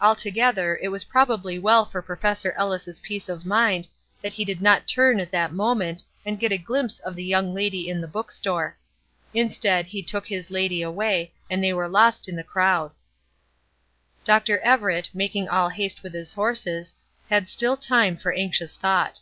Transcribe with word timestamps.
Altogether 0.00 0.76
it 0.82 0.88
was 0.88 1.04
probably 1.04 1.56
well 1.56 1.84
for 1.84 2.02
Professor 2.02 2.50
Ellis' 2.56 2.98
peace 2.98 3.28
of 3.28 3.46
mind 3.46 3.86
that 4.20 4.32
he 4.32 4.44
did 4.44 4.60
not 4.60 4.88
turn 4.88 5.20
at 5.20 5.30
that 5.30 5.52
moment, 5.52 6.02
and 6.26 6.40
get 6.40 6.50
a 6.50 6.58
glimpse 6.58 6.98
of 6.98 7.14
the 7.14 7.22
young 7.22 7.54
lady 7.54 7.88
in 7.88 8.00
the 8.00 8.08
bookstore. 8.08 8.76
Instead 9.32 9.86
he 9.86 10.02
took 10.02 10.26
his 10.26 10.50
lady 10.50 10.82
away, 10.82 11.32
and 11.48 11.62
they 11.62 11.72
were 11.72 11.86
lost 11.86 12.28
in 12.28 12.34
the 12.34 12.42
crowd. 12.42 12.90
Dr. 14.24 14.58
Everett, 14.58 15.08
making 15.14 15.48
all 15.48 15.68
haste 15.68 16.02
with 16.02 16.14
his 16.14 16.32
horses, 16.32 16.96
had 17.30 17.46
still 17.48 17.76
time 17.76 18.16
for 18.16 18.32
anxious 18.32 18.74
thought. 18.74 19.20